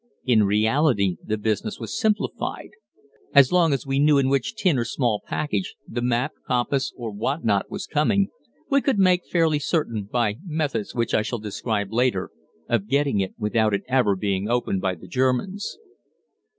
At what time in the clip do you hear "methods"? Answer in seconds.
10.43-10.95